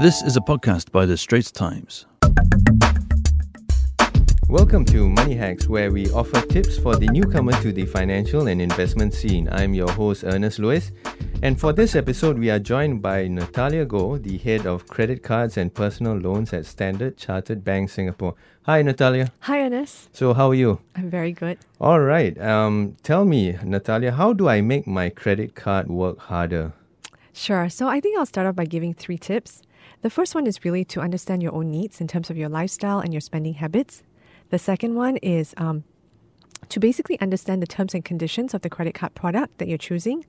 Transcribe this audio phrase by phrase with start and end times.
[0.00, 2.06] This is a podcast by The Straits Times.
[4.48, 8.62] Welcome to Money Hacks, where we offer tips for the newcomer to the financial and
[8.62, 9.46] investment scene.
[9.52, 10.90] I'm your host, Ernest Luis.
[11.42, 15.58] And for this episode, we are joined by Natalia Goh, the head of credit cards
[15.58, 18.36] and personal loans at Standard Chartered Bank Singapore.
[18.62, 19.30] Hi, Natalia.
[19.40, 20.16] Hi, Ernest.
[20.16, 20.80] So, how are you?
[20.96, 21.58] I'm very good.
[21.78, 22.40] All right.
[22.40, 26.72] Um, tell me, Natalia, how do I make my credit card work harder?
[27.32, 27.68] Sure.
[27.68, 29.62] So, I think I'll start off by giving three tips.
[30.02, 33.00] The first one is really to understand your own needs in terms of your lifestyle
[33.00, 34.02] and your spending habits.
[34.50, 35.84] The second one is um,
[36.68, 40.24] to basically understand the terms and conditions of the credit card product that you're choosing.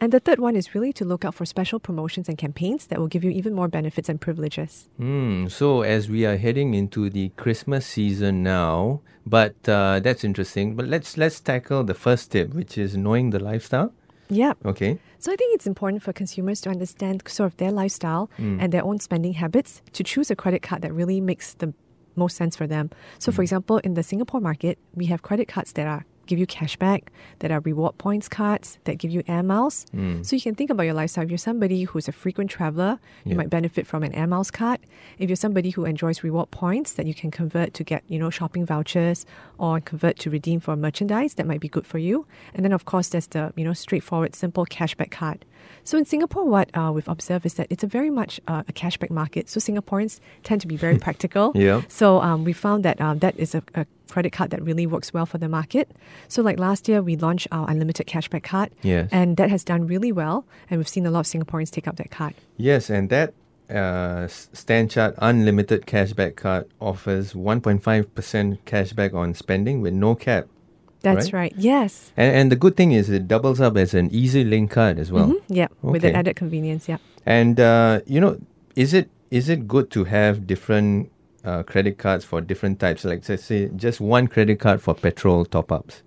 [0.00, 2.98] And the third one is really to look out for special promotions and campaigns that
[2.98, 4.88] will give you even more benefits and privileges.
[4.96, 5.46] Hmm.
[5.48, 10.74] so, as we are heading into the Christmas season now, but uh, that's interesting.
[10.74, 13.92] But let's let's tackle the first tip, which is knowing the lifestyle.
[14.34, 14.54] Yeah.
[14.64, 14.98] Okay.
[15.18, 18.58] So I think it's important for consumers to understand sort of their lifestyle mm.
[18.60, 21.72] and their own spending habits to choose a credit card that really makes the
[22.16, 22.90] most sense for them.
[23.18, 23.44] So for mm.
[23.44, 27.04] example, in the Singapore market, we have credit cards that are give you cashback,
[27.40, 29.86] that are reward points cards, that give you air miles.
[29.94, 30.24] Mm.
[30.24, 31.24] So you can think about your lifestyle.
[31.24, 33.36] If you're somebody who's a frequent traveler, you Yeah.
[33.38, 34.80] might benefit from an air miles card.
[35.18, 38.30] If you're somebody who enjoys reward points that you can convert to get, you know,
[38.30, 39.26] shopping vouchers
[39.58, 42.26] or convert to redeem for merchandise, that might be good for you.
[42.54, 45.44] And then of course there's the, you know, straightforward, simple cashback card.
[45.84, 48.72] So in Singapore, what uh, we've observed is that it's a very much uh, a
[48.72, 49.48] cashback market.
[49.48, 51.52] So Singaporeans tend to be very practical.
[51.54, 51.82] Yeah.
[51.88, 55.12] So um, we found that um, that is a, a credit card that really works
[55.12, 55.90] well for the market.
[56.28, 58.70] So like last year, we launched our unlimited cashback card.
[58.82, 59.08] Yes.
[59.12, 60.46] And that has done really well.
[60.70, 62.34] And we've seen a lot of Singaporeans take up that card.
[62.56, 63.34] Yes, and that
[63.70, 70.46] uh, StanChart Unlimited Cashback Card offers 1.5% cashback on spending with no cap.
[71.04, 71.52] That's Right.
[71.52, 71.54] right.
[71.56, 72.12] Yes.
[72.16, 75.28] And, and the good thing is it doubles up as an EZ-Link card as well.
[75.28, 75.40] Mhm.
[75.48, 75.68] Yeah.
[75.82, 76.88] With an added convenience.
[76.88, 76.98] Yeah.
[77.26, 78.38] And uh, you know,
[78.74, 81.10] is it is it good to have different
[81.44, 83.04] uh, credit cards for different types?
[83.04, 86.02] Like let's say just one credit card for petrol top ups,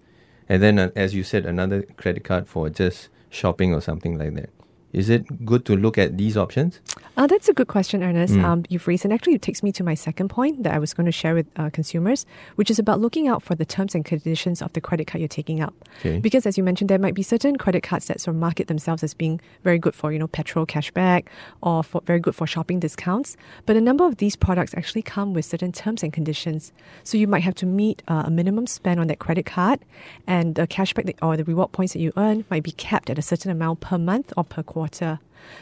[0.50, 4.34] and then uh, as you said, another credit card for just shopping or something like
[4.36, 4.50] that.
[4.98, 6.82] Is it good to look at these options?
[7.16, 8.34] Uh, that's a good question, Ernest.
[8.34, 8.44] Mm.
[8.44, 10.96] Um, you've raised, and actually, it takes me to my second point that I was
[10.96, 12.26] going to share with uh, consumers,
[12.56, 15.28] which is about looking out for the terms and conditions of the credit card you're
[15.28, 15.76] taking up.
[16.00, 16.18] Okay.
[16.20, 19.04] Because, as you mentioned, there might be certain credit cards that sort of market themselves
[19.04, 21.28] as being very good for, you know, petrol cashback
[21.62, 23.38] or for very good for shopping discounts.
[23.68, 26.74] But a number of these products actually come with certain terms and conditions.
[27.04, 29.80] So you might have to meet uh, a minimum spend on that credit card,
[30.26, 33.20] and the cashback that, or the reward points that you earn might be capped at
[33.20, 34.87] a certain amount per month or per quarter.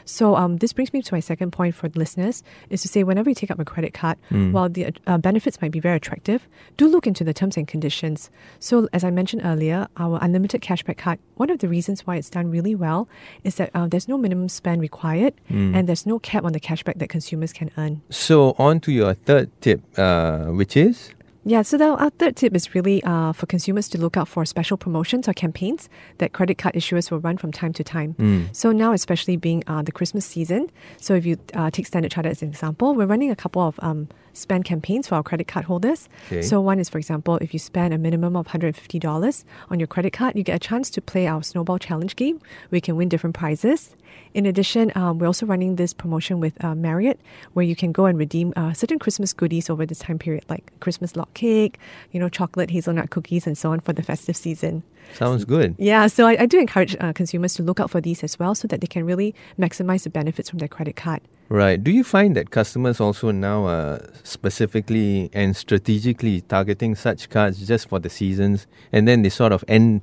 [0.05, 3.29] So um, this brings me to my second point for listeners is to say whenever
[3.29, 6.47] you take up a credit card, while the uh, benefits might be very attractive,
[6.77, 8.29] do look into the terms and conditions.
[8.59, 12.29] So as I mentioned earlier, our unlimited cashback card, one of the reasons why it's
[12.29, 13.07] done really well
[13.43, 16.97] is that uh, there's no minimum spend required and there's no cap on the cashback
[16.99, 18.01] that consumers can earn.
[18.09, 21.11] So on to your third tip, uh, which is
[21.47, 24.43] Yeah, so the, our third tip is really uh, for consumers to look out for
[24.45, 28.15] special promotions or campaigns that credit card issuers will run from time to time.
[28.51, 32.31] So now, especially being uh, the Christmas season, so if you uh, take Standard Chartered
[32.31, 35.65] as an example, we're running a couple of um, spend campaigns for our credit card
[35.65, 36.07] holders.
[36.27, 36.41] Okay.
[36.41, 40.13] So one is, for example, if you spend a minimum of $150 on your credit
[40.13, 42.39] card, you get a chance to play our Snowball Challenge game
[42.71, 43.95] We can win different prizes.
[44.33, 47.19] In addition, um, we're also running this promotion with uh, Marriott
[47.53, 50.77] where you can go and redeem uh, certain Christmas goodies over this time period, like
[50.79, 51.79] Christmas log cake,
[52.11, 54.83] you know, chocolate hazelnut cookies, and so on for the festive season.
[55.13, 55.75] sounds good.
[55.77, 58.55] Yeah, so I, I do encourage uh, consumers to look out for these as well
[58.55, 61.21] so that they can really maximize the benefits from their credit card.
[61.47, 61.81] Right.
[61.81, 67.87] Do you find that customers also now are specifically and strategically targeting such cards just
[67.87, 70.01] for the seasons and then they sort of end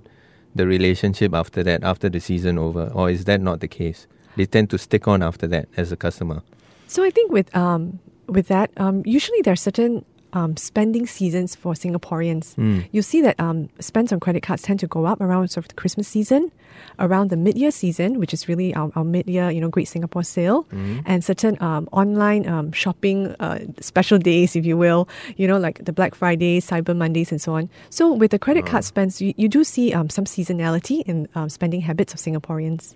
[0.55, 2.91] the relationship after that, after the season over?
[2.95, 4.07] Or is that not the case?
[4.37, 6.43] They tend to stick on after that as a customer.
[6.87, 7.99] So I think with um,
[8.29, 12.55] with that, um, usually there are certain um, spending seasons for Singaporeans.
[12.93, 15.69] You see that um, spends on credit cards tend to go up around sort of
[15.69, 16.51] the Christmas season,
[16.99, 20.67] around the mid-year season, which is really our, our mid-year, you know, Great Singapore Sale,
[21.07, 25.85] and certain um, online um, shopping uh, special days, if you will, you know, like
[25.85, 27.69] the Black Friday, Cyber Mondays, and so on.
[27.91, 31.49] So with the credit card spends, you, you do see um, some seasonality in um,
[31.49, 32.95] spending habits of Singaporeans.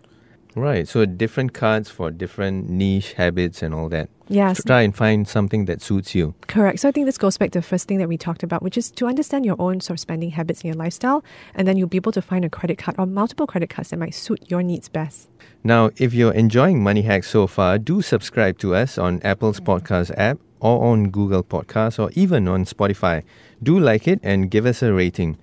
[0.56, 0.88] Right.
[0.88, 4.08] So different cards for different niche habits and all that.
[4.28, 4.64] Yes.
[4.64, 6.34] Try and find something that suits you.
[6.48, 6.80] Correct.
[6.80, 8.78] So I think this goes back to the first thing that we talked about, which
[8.78, 11.22] is to understand your own sort of spending habits in your lifestyle,
[11.54, 13.98] and then you'll be able to find a credit card or multiple credit cards that
[13.98, 15.28] might suit your needs best.
[15.62, 20.14] Now, if you're enjoying Money Hacks so far, do subscribe to us on Apple's podcast
[20.16, 23.24] app or on Google Podcasts or even on Spotify.
[23.62, 25.36] Do like it and give us a rating.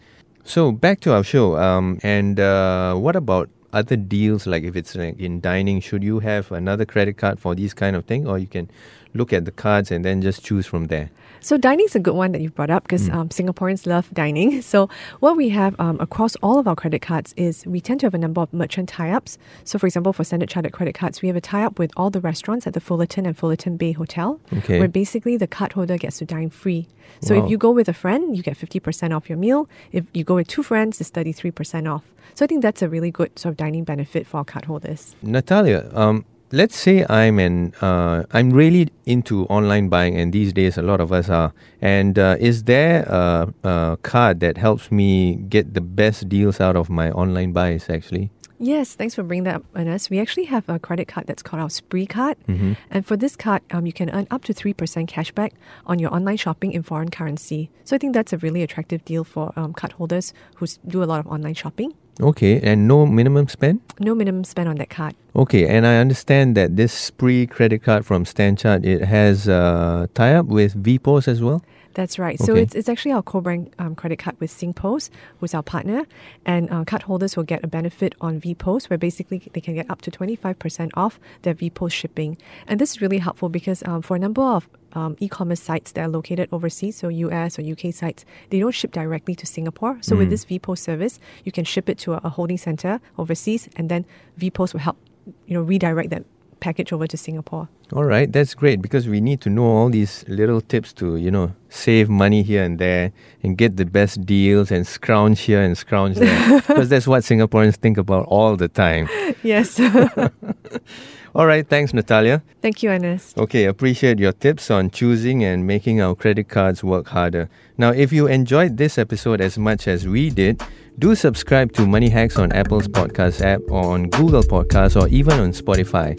[0.44, 1.56] So back to our show.
[1.58, 4.48] Um, and uh, what about other deals?
[4.48, 7.96] Like if it's like in dining, should you have another credit card for these kind
[7.96, 8.70] of thing, or you can
[9.14, 11.10] look at the cards and then just choose from there?
[11.42, 14.62] So dining is a good one that you brought up because um, Singaporeans love dining.
[14.74, 14.88] So
[15.20, 18.14] what we have um, across all of our credit cards is we tend to have
[18.14, 19.38] a number of merchant tie-ups.
[19.66, 22.22] So for example, for Standard Chartered credit cards, we have a tie-up with all the
[22.22, 24.80] restaurants at the Fullerton and Fullerton Bay Hotel, Okay.
[24.80, 26.88] where basically the cardholder gets to dine free.
[27.20, 27.44] So Wow.
[27.44, 29.68] if you go with a friend, you get 50% off your meal.
[29.92, 32.04] If you go with two friends, it's 33% off.
[32.36, 35.16] So I think that's a really good sort of dining benefit for our cardholders.
[35.22, 40.78] Natalia, um, let's say I'm an uh, I'm really into online buying, and these days
[40.78, 41.52] a lot of us are.
[41.82, 46.76] And uh, is there a, a card that helps me get the best deals out
[46.76, 47.90] of my online buys?
[47.90, 48.30] Actually,
[48.64, 50.10] Yes, thanks for bringing that up, Ernest.
[50.10, 52.38] We actually have a credit card that's called our Spree card.
[52.48, 52.74] Mm-hmm.
[52.92, 54.74] And for this card, um, you can earn up to 3%
[55.10, 55.52] cashback
[55.86, 57.70] on your online shopping in foreign currency.
[57.84, 61.08] So I think that's a really attractive deal for um, card holders who do a
[61.12, 61.94] lot of online shopping.
[62.22, 63.82] Okay, and no minimum spend.
[64.00, 65.16] No minimum spend on that card.
[65.36, 70.08] Okay, and I understand that this Spree credit card from Stanchart it has uh, a
[70.14, 71.64] tie up with VPost as well.
[71.94, 72.40] That's right.
[72.40, 75.10] So it's, it's actually our co-brand um, credit card with SingPost,
[75.40, 76.06] who's our partner,
[76.46, 79.90] and uh, card holders will get a benefit on VPost, where basically they can get
[79.90, 82.38] up to 25% off their VPost shipping.
[82.68, 86.02] And this is really helpful because um, for a number of um, e-commerce sites that
[86.02, 89.98] are located overseas, so US or UK sites, they don't ship directly to Singapore.
[90.02, 93.70] So with this VPost service, you can ship it to a, a holding center overseas,
[93.76, 94.06] and then
[94.40, 94.98] VPost will help,
[95.46, 96.26] you know, redirect that
[96.60, 97.68] package over to Singapore.
[97.96, 101.30] All right, that's great because we need to know all these little tips to, you
[101.30, 103.12] know, save money here and there
[103.44, 106.62] and get the best deals and scrounge here and scrounge there.
[106.68, 109.08] because that's what Singaporeans think about all the time.
[109.44, 109.80] Yes.
[111.36, 112.44] All right, thanks, Natalia.
[112.62, 113.38] Thank you, Ernest.
[113.38, 117.50] Okay, appreciate your tips on choosing and making our credit cards work harder.
[117.78, 120.62] Now, if you enjoyed this episode as much as we did,
[121.00, 125.40] do subscribe to Money Hacks on Apple's podcast app or on Google Podcasts or even
[125.40, 126.18] on Spotify.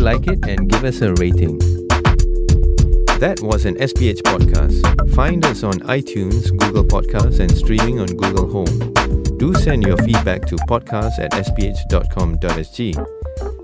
[0.00, 1.58] Like it and give us a rating.
[3.20, 5.14] That was an SPH podcast.
[5.14, 8.94] Find us on iTunes, Google Podcasts, and streaming on Google Home.
[9.36, 12.80] Do send your feedback to podcast at sph.com.sg.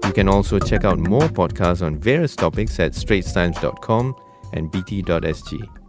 [0.06, 4.14] You can also check out more podcasts on various topics at straitstimes.com
[4.52, 5.85] and bt.sg.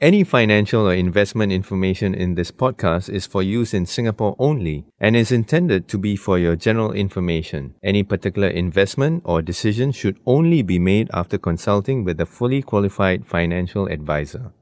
[0.00, 5.16] Any financial or investment information in this podcast is for use in Singapore only and
[5.16, 7.74] is intended to be for your general information.
[7.82, 13.26] Any particular investment or decision should only be made after consulting with a fully qualified
[13.26, 14.52] financial advisor.